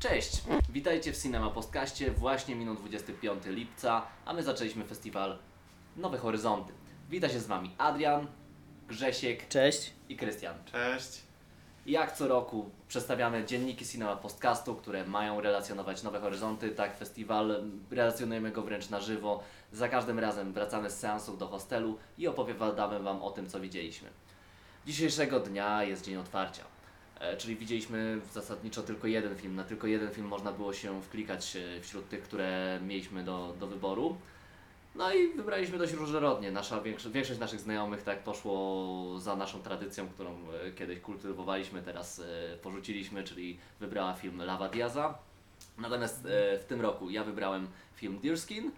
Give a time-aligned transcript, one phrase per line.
[0.00, 5.38] Cześć, witajcie w Cinema Postkaście, właśnie minął 25 lipca, a my zaczęliśmy festiwal
[5.96, 6.72] Nowe Horyzonty.
[7.10, 8.26] Wita się z Wami Adrian,
[8.88, 9.92] Grzesiek Cześć.
[10.08, 10.54] i Krystian.
[10.64, 11.22] Cześć.
[11.86, 16.70] I Jak co roku przedstawiamy dzienniki Cinema Podcastu, które mają relacjonować Nowe Horyzonty.
[16.70, 19.42] Tak, festiwal, relacjonujemy go wręcz na żywo.
[19.72, 24.08] Za każdym razem wracamy z seansów do hostelu i opowiadamy Wam o tym, co widzieliśmy.
[24.86, 26.64] Dzisiejszego dnia jest dzień otwarcia,
[27.38, 29.56] czyli widzieliśmy zasadniczo tylko jeden film.
[29.56, 33.66] Na tylko jeden film można było się wklikać e, wśród tych, które mieliśmy do, do
[33.66, 34.16] wyboru.
[34.94, 36.52] No i wybraliśmy dość różnorodnie.
[36.52, 40.30] Nasza większość, większość naszych znajomych tak poszło za naszą tradycją, którą
[40.66, 45.18] e, kiedyś kultywowaliśmy, teraz e, porzuciliśmy, czyli wybrała film Lava Diaza.
[45.78, 48.70] Natomiast e, w tym roku ja wybrałem film Deerskin,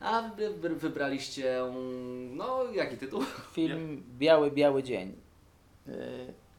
[0.00, 3.22] a wy wy- wybraliście, mm, no jaki tytuł?
[3.52, 5.12] Film Biały, Biały Dzień.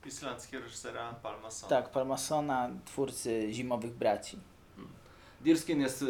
[0.08, 4.38] Yy, Islandzki reżysera Palma tak, Palmasona, twórcy Zimowych Braci.
[5.42, 6.06] Deerskin jest e,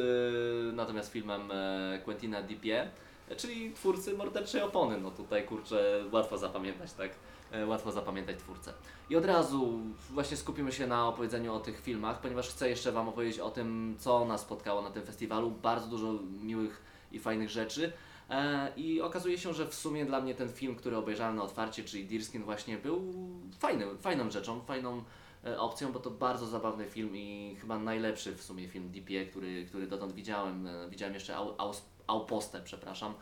[0.74, 2.90] natomiast filmem e, Quentina Dipie,
[3.30, 4.98] e, czyli twórcy Morderczej Opony.
[4.98, 7.12] No tutaj kurczę, łatwo zapamiętać, tak?
[7.52, 8.74] E, Łatwo zapamiętać twórcę.
[9.10, 13.10] I od razu właśnie skupimy się na opowiedzeniu o tych filmach, ponieważ chcę jeszcze Wam
[13.10, 15.52] opowiedzieć o tym, co nas spotkało na tym festiwalu.
[15.52, 17.94] Bardzo dużo miłych i fajnych rzeczy.
[18.30, 21.84] E, I okazuje się, że w sumie dla mnie ten film, który obejrzałem na otwarcie,
[21.84, 23.14] czyli Deerskin właśnie był
[23.60, 25.04] fajnym, fajną rzeczą, fajną
[25.46, 29.66] e, opcją, bo to bardzo zabawny film i chyba najlepszy w sumie film DPA, który,
[29.66, 30.68] który dotąd widziałem.
[30.68, 33.14] E, Widziałem jeszcze Au- Aus- przepraszam,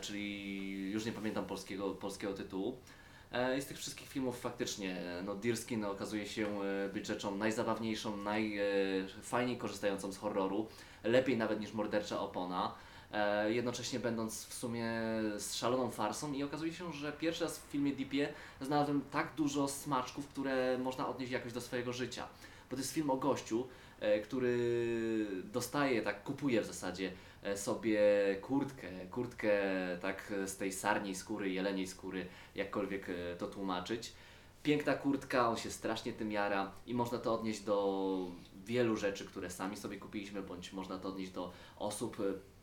[0.00, 2.76] czyli już nie pamiętam polskiego, polskiego tytułu.
[3.58, 6.46] I z tych wszystkich filmów faktycznie, no Deerskin okazuje się
[6.92, 10.66] być rzeczą najzabawniejszą, najfajniej korzystającą z horroru,
[11.04, 12.74] lepiej nawet niż Mordercza Opona,
[13.48, 14.90] jednocześnie będąc w sumie
[15.38, 19.68] z szaloną farsą i okazuje się, że pierwszy raz w filmie Deepie znalazłem tak dużo
[19.68, 22.28] smaczków, które można odnieść jakoś do swojego życia.
[22.70, 23.66] Bo to jest film o gościu,
[24.00, 24.56] e, który
[25.52, 28.00] dostaje, tak kupuje w zasadzie e, sobie
[28.42, 29.60] kurtkę, kurtkę
[30.00, 34.12] tak z tej sarniej skóry, jeleniej skóry, jakkolwiek e, to tłumaczyć.
[34.62, 38.28] Piękna kurtka, on się strasznie tym jara i można to odnieść do
[38.64, 42.55] wielu rzeczy, które sami sobie kupiliśmy, bądź można to odnieść do osób, e,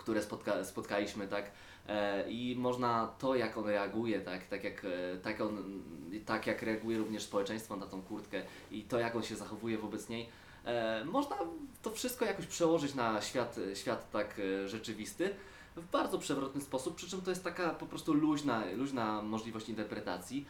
[0.00, 1.50] które spotka, spotkaliśmy, tak?
[1.88, 5.82] E, I można to, jak on reaguje, tak, tak, jak, e, tak, on,
[6.26, 10.08] tak jak reaguje również społeczeństwo na tą kurtkę i to, jak on się zachowuje wobec
[10.08, 10.28] niej,
[10.64, 11.36] e, można
[11.82, 15.30] to wszystko jakoś przełożyć na świat, świat tak rzeczywisty
[15.76, 20.46] w bardzo przewrotny sposób, przy czym to jest taka po prostu luźna, luźna możliwość interpretacji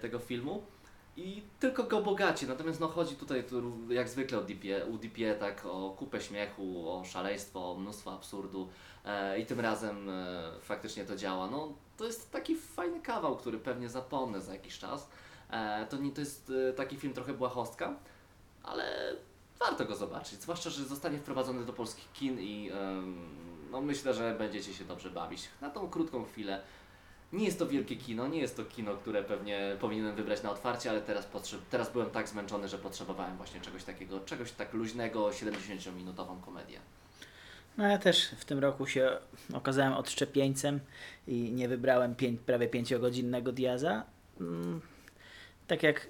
[0.00, 0.62] tego filmu.
[1.16, 3.62] I tylko go bogaci, natomiast no chodzi tutaj tu,
[3.92, 8.68] jak zwykle o DP, u DP tak o kupę śmiechu, o szaleństwo, o mnóstwo absurdu
[9.04, 11.50] e, i tym razem e, faktycznie to działa.
[11.50, 15.08] No to jest taki fajny kawał, który pewnie zapomnę za jakiś czas.
[15.50, 17.94] E, to, nie, to jest e, taki film trochę błahostka,
[18.62, 19.16] ale
[19.58, 22.70] warto go zobaczyć, zwłaszcza, że zostanie wprowadzony do polskich kin i
[23.70, 25.48] no myślę, że będziecie się dobrze bawić.
[25.60, 26.62] Na tą krótką chwilę
[27.32, 30.90] nie jest to wielkie kino, nie jest to kino, które pewnie powinienem wybrać na otwarcie,
[30.90, 31.28] ale teraz,
[31.70, 36.78] teraz byłem tak zmęczony, że potrzebowałem właśnie czegoś takiego, czegoś tak luźnego, 70-minutową komedię.
[37.78, 39.18] No ja też w tym roku się
[39.52, 40.80] okazałem odszczepieńcem
[41.28, 44.04] i nie wybrałem pięć, prawie pięciogodzinnego Diaza.
[44.40, 44.80] Mm,
[45.66, 46.06] Tak jak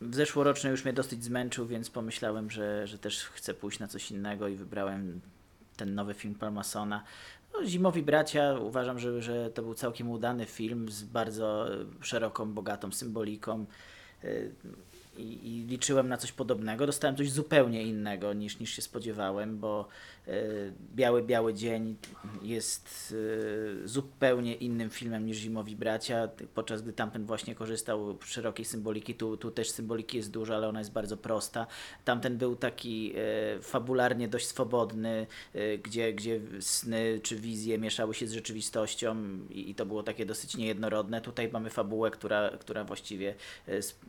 [0.00, 4.48] zeszłoroczny już mnie dosyć zmęczył, więc pomyślałem, że, że też chcę pójść na coś innego
[4.48, 5.20] i wybrałem
[5.76, 7.04] ten nowy film Palmasona.
[7.54, 11.66] No, Zimowi Bracia uważam, że, że to był całkiem udany film z bardzo
[12.00, 13.66] szeroką, bogatą symboliką.
[15.16, 16.86] I, I liczyłem na coś podobnego.
[16.86, 19.88] Dostałem coś zupełnie innego niż, niż się spodziewałem, bo
[20.28, 21.96] y, Biały Biały Dzień
[22.42, 23.14] jest
[23.84, 29.14] y, zupełnie innym filmem niż Zimowi Bracia, podczas gdy tamten właśnie korzystał z szerokiej symboliki.
[29.14, 31.66] Tu, tu też symboliki jest dużo, ale ona jest bardzo prosta.
[32.04, 33.12] Tamten był taki
[33.58, 35.26] y, fabularnie dość swobodny,
[35.82, 39.16] gdzie, gdzie sny czy wizje mieszały się z rzeczywistością
[39.50, 41.20] i, i to było takie dosyć niejednorodne.
[41.20, 43.34] Tutaj mamy fabułę, która, która właściwie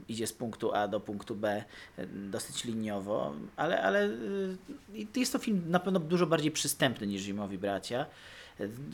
[0.08, 1.64] idzie z punktu A do punktu B
[2.00, 7.22] y, dosyć liniowo, ale, ale y, jest to film na pewno dużo bardziej przystępny niż
[7.22, 8.06] Zimowi Bracia.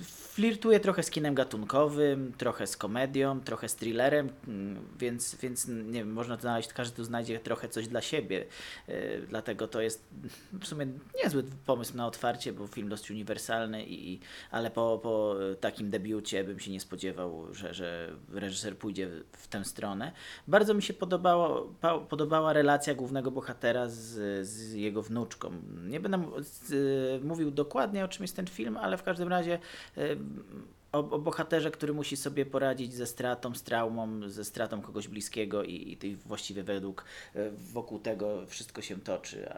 [0.03, 5.99] Flirtuje trochę z kinem gatunkowym, trochę z komedią, trochę z thrillerem, mm, więc, więc nie
[5.99, 8.45] wiem, można tu znaleźć, każdy tu znajdzie trochę coś dla siebie.
[8.89, 10.07] Y, Dlatego to jest
[10.53, 10.87] w sumie
[11.23, 14.19] niezły pomysł na otwarcie, bo film dość uniwersalny, i,
[14.51, 19.65] ale po, po takim debiucie bym się nie spodziewał, że, że reżyser pójdzie w tę
[19.65, 20.11] stronę.
[20.47, 21.73] Bardzo mi się podobało,
[22.09, 25.51] podobała relacja głównego bohatera z, z jego wnuczką.
[25.87, 26.23] Nie będę
[27.23, 29.50] mówił dokładnie o czym jest ten film, ale w każdym razie
[29.97, 30.17] y,
[30.91, 35.63] o, o bohaterze, który musi sobie poradzić ze stratą, z traumą, ze stratą kogoś bliskiego
[35.63, 37.05] i, i właściwie według
[37.35, 39.49] e, wokół tego wszystko się toczy.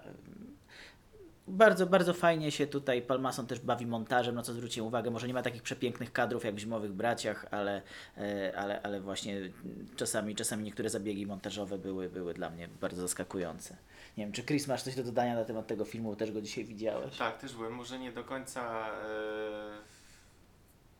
[1.47, 5.11] Bardzo, bardzo fajnie się tutaj Palmason też bawi montażem, na co zwróciłem uwagę.
[5.11, 7.81] Może nie ma takich przepięknych kadrów jak w Zimowych Braciach, ale,
[8.17, 9.41] e, ale, ale właśnie
[9.95, 13.77] czasami, czasami niektóre zabiegi montażowe były, były dla mnie bardzo zaskakujące.
[14.17, 16.65] Nie wiem, czy Chris masz coś do dodania na temat tego filmu, też go dzisiaj
[16.65, 17.17] widziałeś?
[17.17, 18.93] Tak, też byłem może nie do końca e,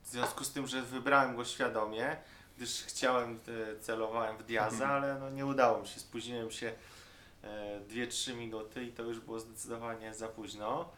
[0.03, 2.17] w związku z tym, że wybrałem go świadomie,
[2.57, 3.39] gdyż chciałem,
[3.75, 6.73] e, celowałem w Diaza, ale no nie udało mi się, spóźniłem się
[7.89, 10.89] 2-3 minuty i to już było zdecydowanie za późno.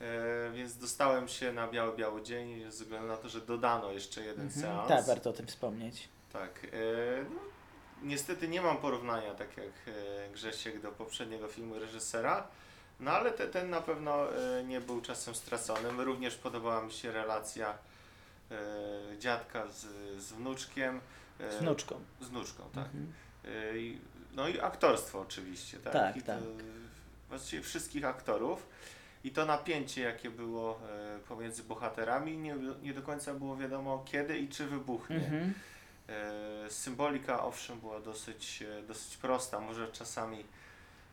[0.00, 4.20] E, więc dostałem się na biały, biały dzień ze względu na to, że dodano jeszcze
[4.24, 4.62] jeden Mhm.
[4.62, 4.88] seans.
[4.88, 6.08] Tak, warto o tym wspomnieć.
[6.32, 6.64] Tak.
[6.64, 6.68] E,
[7.30, 7.40] no,
[8.02, 9.66] niestety nie mam porównania, tak jak
[9.96, 12.46] e, Grzesiek, do poprzedniego filmu reżysera,
[13.00, 16.00] no ale te, ten na pewno e, nie był czasem straconym.
[16.00, 17.78] Również podobała mi się relacja
[18.50, 18.56] e,
[19.18, 19.80] dziadka z,
[20.22, 21.00] z wnuczkiem.
[21.40, 22.00] e, Z wnuczką.
[22.20, 22.84] Z wnuczką, tak.
[22.84, 23.12] Mhm.
[24.36, 25.92] No i aktorstwo oczywiście, tak?
[25.92, 26.38] Tak, I to, tak.
[27.28, 28.66] Właściwie wszystkich aktorów.
[29.24, 34.38] I to napięcie, jakie było e, pomiędzy bohaterami, nie, nie do końca było wiadomo kiedy
[34.38, 35.16] i czy wybuchnie.
[35.16, 35.54] Mhm.
[36.66, 40.44] E, Symbolika owszem była dosyć, e, dosyć prosta, może czasami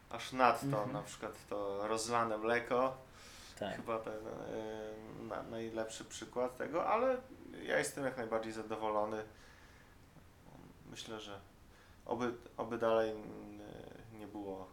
[0.09, 0.93] aż nadto, Mhm.
[0.93, 2.97] na przykład to rozlane mleko,
[3.59, 3.75] Tak.
[3.75, 4.13] chyba ten
[5.29, 7.17] na, najlepszy przykład tego, ale
[7.63, 9.23] ja jestem jak najbardziej zadowolony.
[10.91, 11.39] Myślę, że
[12.05, 13.13] oby, oby dalej
[14.19, 14.67] nie było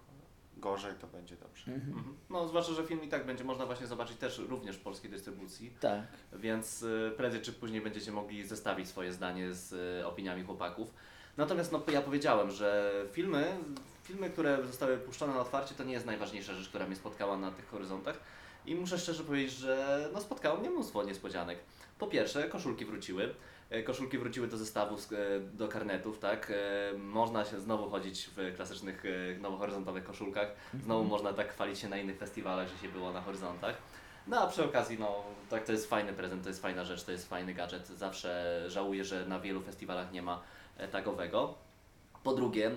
[0.56, 1.72] gorzej, to będzie dobrze.
[1.72, 1.98] Mhm.
[1.98, 2.16] Mhm.
[2.30, 5.74] No, zwłaszcza, że film i tak będzie można właśnie zobaczyć też również w polskiej dystrybucji,
[5.80, 6.02] Tak.
[6.32, 10.94] więc y, prędzej czy później będziecie mogli zestawić swoje zdanie z y, opiniami chłopaków.
[11.36, 13.56] Natomiast no, ja powiedziałem, że filmy,
[14.02, 17.50] filmy, które zostały puszczone na otwarcie, to nie jest najważniejsza rzecz, która mnie spotkała na
[17.50, 18.20] tych horyzontach.
[18.66, 21.58] I muszę szczerze powiedzieć, że no, spotkało mnie mnóstwo niespodzianek.
[21.98, 23.34] Po pierwsze, koszulki wróciły.
[23.70, 26.52] E, Koszulki wróciły do zestawów, e, do karnetów, tak?
[26.94, 29.02] E, Można się znowu chodzić w klasycznych,
[29.40, 30.48] nowohoryzontowych koszulkach.
[30.84, 33.76] Znowu można tak chwalić się na innych festiwalach, że się było na horyzontach.
[34.26, 37.12] No a przy okazji, no tak to jest fajny prezent, to jest fajna rzecz, to
[37.12, 37.86] jest fajny gadżet.
[37.88, 40.40] Zawsze żałuję, że na wielu festiwalach nie ma
[40.92, 41.54] tagowego.
[42.22, 42.70] Po drugie,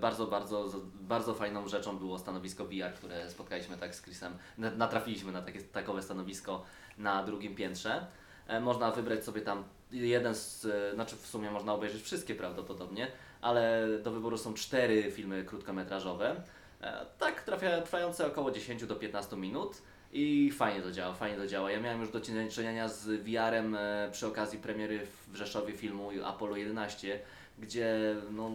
[0.00, 0.68] bardzo, bardzo,
[1.00, 4.32] bardzo fajną rzeczą było stanowisko VR, które spotkaliśmy tak z Chrisem.
[4.58, 6.64] Na- Natrafiliśmy na takie takowe stanowisko
[6.98, 8.06] na drugim piętrze.
[8.46, 13.06] E, Można wybrać sobie tam jeden z, e, znaczy w sumie można obejrzeć wszystkie prawdopodobnie,
[13.40, 16.42] ale do wyboru są cztery filmy krótkometrażowe.
[16.82, 19.82] E, Tak, trafia, trwające około 10 do 15 minut.
[20.16, 21.70] I fajnie to działa, fajnie to działa.
[21.70, 22.20] Ja miałem już do
[22.50, 23.76] czynienia z VR-em
[24.12, 27.20] przy okazji premiery w Rzeszowie filmu Apollo 11,
[27.58, 28.50] gdzie no,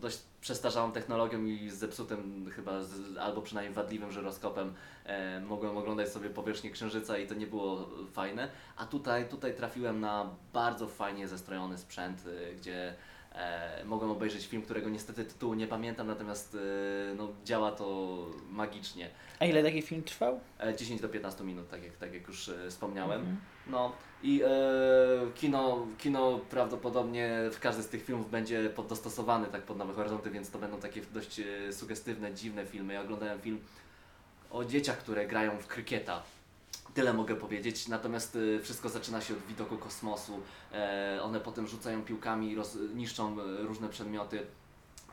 [0.00, 4.74] dość przestarzałą technologią i zepsutym chyba, z, albo przynajmniej wadliwym żyroskopem
[5.04, 8.48] e, mogłem oglądać sobie powierzchnię Księżyca i to nie było fajne.
[8.76, 12.94] A tutaj, tutaj trafiłem na bardzo fajnie zestrojony sprzęt, e, gdzie
[13.32, 18.16] e, mogłem obejrzeć film, którego niestety tytułu nie pamiętam, natomiast e, no, działa to
[18.50, 19.10] magicznie.
[19.40, 20.40] A ile taki film trwał?
[20.58, 23.20] E, 10 do 15 minut, tak jak, tak jak już e, wspomniałem.
[23.20, 23.36] Mhm.
[23.66, 23.92] No
[24.22, 24.48] i e,
[25.34, 30.30] kino, kino prawdopodobnie w każdy z tych filmów będzie pod- dostosowany tak pod Nowe Horyzonty,
[30.30, 32.94] więc to będą takie dość e, sugestywne, dziwne filmy.
[32.94, 33.60] Ja oglądałem film
[34.50, 36.22] o dzieciach, które grają w krykieta.
[36.94, 40.40] Tyle mogę powiedzieć, natomiast e, wszystko zaczyna się od widoku kosmosu.
[40.72, 42.56] E, one potem rzucają piłkami,
[42.94, 44.46] niszczą różne przedmioty.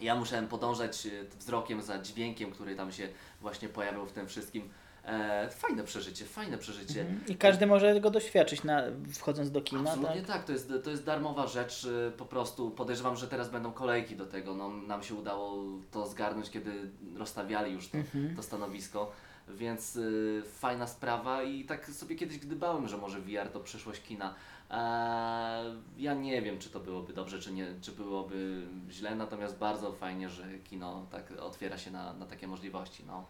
[0.01, 1.07] Ja musiałem podążać
[1.39, 3.09] wzrokiem za dźwiękiem, który tam się
[3.41, 4.69] właśnie pojawiał w tym wszystkim.
[5.05, 7.01] E, fajne przeżycie, fajne przeżycie.
[7.01, 7.21] Mhm.
[7.27, 10.27] I każdy może go doświadczyć na, wchodząc do kina, Absolutnie tak?
[10.35, 14.15] tak, to, jest, to jest darmowa rzecz, y, po prostu podejrzewam, że teraz będą kolejki
[14.15, 16.71] do tego, no, nam się udało to zgarnąć, kiedy
[17.17, 18.35] rozstawiali już to, Mhm.
[18.35, 19.11] to stanowisko,
[19.47, 24.35] więc y, fajna sprawa i tak sobie kiedyś gdybałem, że może VR to przyszłość kina.
[24.71, 29.91] Eee, ja nie wiem, czy to byłoby dobrze, czy, nie, czy byłoby źle, natomiast bardzo
[29.93, 33.25] fajnie, że kino tak otwiera się na, na takie możliwości, no.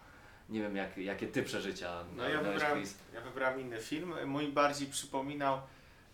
[0.49, 4.13] Nie wiem, jak, jakie Ty przeżycia No ja wybrałem, ja wybrałem inny film.
[4.25, 5.61] Mój bardziej przypominał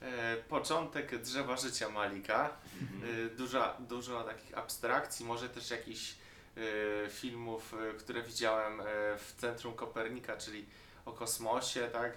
[0.02, 2.50] e, początek drzewa życia Malika.
[2.82, 3.26] Mhm.
[3.26, 6.16] E, dużo, dużo takich abstrakcji, może też jakichś
[6.58, 8.84] e, filmów, e, które widziałem e,
[9.18, 10.66] w Centrum Kopernika, czyli
[11.06, 12.12] o kosmosie, tak?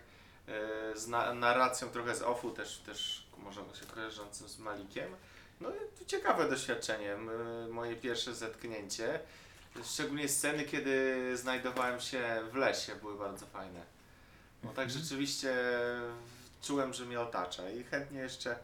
[0.48, 5.16] E, z na, narracją trochę z OFU, też, też może się kojarzącym z Malikiem.
[5.60, 5.70] No
[6.02, 7.16] i ciekawe doświadczenie,
[7.70, 9.20] moje pierwsze zetknięcie.
[9.84, 13.82] Szczególnie sceny, kiedy znajdowałem się w lesie, były bardzo fajne.
[14.64, 15.54] No tak rzeczywiście
[16.62, 18.58] czułem, że mnie otacza i chętnie jeszcze,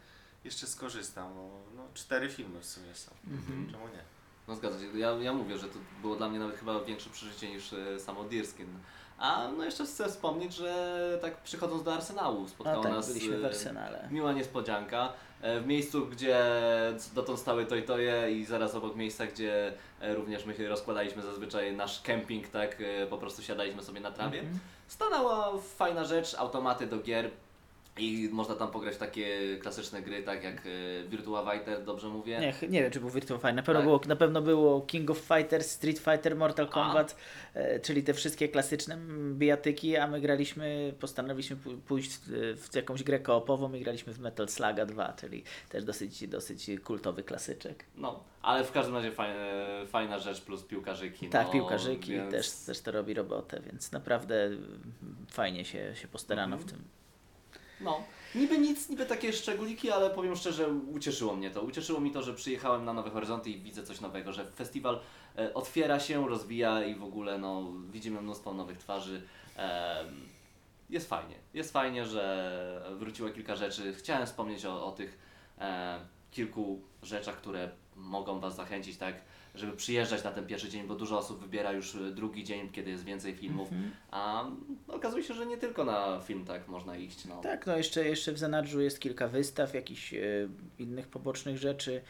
[0.45, 1.35] jeszcze skorzystam.
[1.35, 3.11] bo, No, cztery filmy w sumie są.
[3.31, 3.71] Mhm.
[3.71, 4.05] Czemu nie?
[4.49, 4.99] No zgadza się.
[4.99, 8.25] Ja, ja mówię, że to było dla mnie nawet chyba większe przeżycie niż e, samo
[8.25, 8.67] Deerskin.
[9.19, 13.39] A no jeszcze chcę wspomnieć, że tak przychodząc do Arsenału spotkała A tak, nas byliśmy
[13.39, 14.09] w e, Arsenale.
[14.11, 15.13] miła niespodzianka.
[15.43, 16.39] E, W miejscu, gdzie
[17.15, 22.03] dotąd stały Toy-Toje i zaraz obok miejsca, gdzie e, również my się rozkładaliśmy zazwyczaj nasz
[22.03, 24.39] kemping, tak e, po prostu siadaliśmy sobie na trawie.
[24.41, 24.59] Mhm.
[24.89, 27.31] Stanęła fajna rzecz, automaty do gier
[27.99, 32.39] i można tam pograć w takie klasyczne gry, tak jak e, Virtua Fighter, dobrze mówię?
[32.41, 33.55] Nie, nie wiem, czy był Virtua Fighter.
[33.55, 33.85] Na pewno, Tak.
[33.87, 36.69] było, na pewno było King of Fighters, Street Fighter, Mortal.
[36.69, 37.17] Kombat,
[37.55, 38.99] e, czyli te wszystkie klasyczne
[39.33, 44.19] bijatyki, a my graliśmy, postanowiliśmy pój- pójść w, w jakąś grę koopową i graliśmy w
[44.19, 47.85] Metal Sluga 2, czyli też dosyć, dosyć kultowy klasyczek.
[47.97, 49.35] No, ale w każdym razie fajna,
[49.87, 51.29] fajna rzecz plus piłkarzyki.
[51.29, 52.31] Tak, no, piłkarzyki więc...
[52.31, 54.51] też, też to robi robotę, więc naprawdę
[55.31, 56.69] fajnie się, się postarano Mhm.
[56.69, 56.85] w tym.
[57.85, 58.03] No,
[58.35, 61.63] niby nic, niby takie szczególiki, ale powiem szczerze, ucieszyło mnie to.
[61.63, 65.01] Ucieszyło mi to, że przyjechałem na Nowe Horyzonty i widzę coś nowego, że festiwal
[65.39, 69.23] e, otwiera się, rozwija i w ogóle no, widzimy mnóstwo nowych twarzy.
[70.91, 71.35] Jest fajnie.
[71.55, 73.95] Jest fajnie, że wróciło kilka rzeczy.
[73.95, 75.19] Chciałem wspomnieć o, o tych
[75.59, 75.99] e,
[76.31, 79.15] kilku rzeczach, które mogą Was zachęcić, tak,
[79.55, 82.91] żeby przyjeżdżać na ten pierwszy dzień, bo dużo osób wybiera już e, drugi dzień, kiedy
[82.91, 83.91] jest więcej filmów, Mhm.
[84.11, 84.45] a
[84.89, 87.25] okazuje się, że nie tylko na film tak można iść.
[87.25, 87.41] No.
[87.41, 90.19] Tak, no jeszcze, jeszcze w zanadrzu jest kilka wystaw, jakichś e,
[90.79, 92.01] innych pobocznych rzeczy,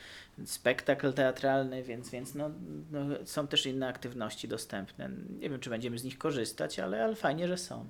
[0.44, 2.50] spektakl teatralny, więc, więc no,
[2.90, 5.10] no, są też inne aktywności dostępne.
[5.40, 7.86] Nie wiem, czy będziemy z nich korzystać, ale, ale fajnie, że są.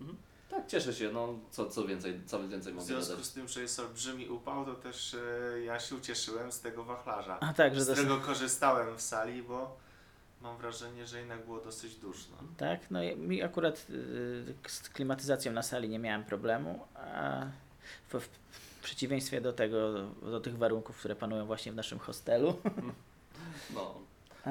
[0.00, 0.16] Mhm.
[0.18, 0.29] Tak,
[0.70, 1.12] cieszę się.
[1.12, 3.26] No, co, co więcej, co więcej W mogę związku dodać.
[3.26, 7.38] z tym, że jest olbrzymi upał, to też e, ja się ucieszyłem z tego wachlarza,
[7.40, 9.76] A tak, że z dos- którego korzystałem w sali, bo
[10.42, 12.36] mam wrażenie, że jednak było dosyć duszno.
[12.56, 17.40] Tak, no i mi akurat y, z klimatyzacją na sali nie miałem problemu, a
[18.12, 22.56] w, w przeciwieństwie do tego, do tych warunków, które panują właśnie w naszym hostelu,
[23.74, 23.94] No,
[24.44, 24.50] a,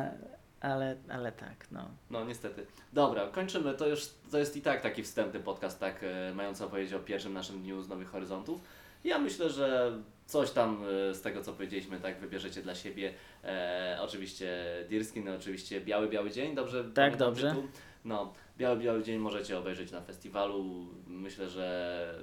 [0.62, 1.90] ale, ale tak, no.
[2.10, 2.66] no niestety.
[2.94, 3.74] Dobra, kończymy.
[3.74, 4.02] To już
[4.32, 7.82] to jest i tak taki wstępny podcast, tak, e, mający opowiedzieć o pierwszym naszym dniu
[7.82, 8.62] z Nowych Horyzontów.
[9.04, 9.92] Ja myślę, że
[10.26, 13.14] coś tam e, z tego, co powiedzieliśmy, tak, wybierzecie dla siebie.
[13.44, 16.84] E, oczywiście Dirskin, oczywiście Biały Biały Dzień, dobrze?
[16.84, 17.50] pamiętam dobrze.
[17.50, 17.68] tytuł?
[18.06, 20.86] No, Biały Biały Dzień możecie obejrzeć na festiwalu.
[21.08, 22.16] Myślę, że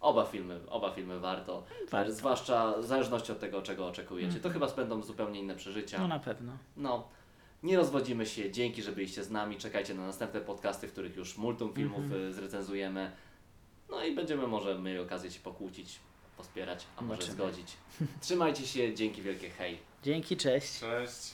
[0.00, 1.64] oba filmy, oba filmy warto.
[1.90, 2.12] Warto.
[2.12, 4.40] Zwłaszcza w zależności od tego, czego oczekujecie.
[4.40, 4.52] To Mhm.
[4.54, 5.98] chyba będą zupełnie inne przeżycia.
[5.98, 6.52] No na pewno.
[6.76, 7.08] No,
[7.62, 8.50] nie rozwodzimy się.
[8.50, 9.56] Dzięki, że byliście z nami.
[9.56, 12.22] Czekajcie na następne podcasty, w których już multum filmów Mhm.
[12.28, 13.12] y, zrecenzujemy.
[13.90, 15.98] No i będziemy może mieli okazję się pokłócić,
[16.36, 17.34] pospierać, a może Zobaczymy.
[17.52, 17.72] zgodzić.
[18.20, 19.78] Trzymajcie się, dzięki wielkie, hej.
[20.02, 20.80] Dzięki, cześć.
[20.80, 21.30] Cześć!